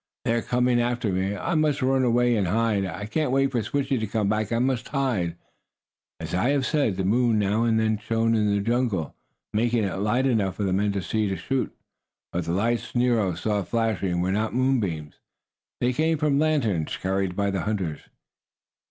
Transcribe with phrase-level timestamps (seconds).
[0.25, 1.35] "They are coming after me!
[1.37, 2.85] I must run away and hide!
[2.87, 4.51] I can't wait for Switchie to come back!
[4.51, 5.35] I must hide!"
[6.19, 9.15] As I have said, the moon now and then shone in the jungle,
[9.53, 11.71] making it light enough for men to see to shoot.
[12.33, 15.19] But the lights Nero saw flashing were not moonbeams.
[15.79, 17.99] They came from lanterns carried by the hunters.